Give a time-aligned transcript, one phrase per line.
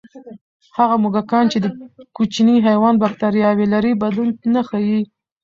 [0.77, 1.57] هغه موږکان چې
[2.15, 5.01] کوچني حیوان بکتریاوې لري، بدلون نه ښيي.